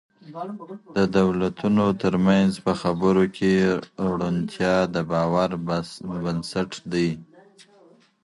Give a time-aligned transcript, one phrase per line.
[0.97, 3.53] د دولتونو ترمنځ په خبرو کي
[4.11, 5.49] روڼتیا د باور
[6.23, 7.09] بنسټ دی.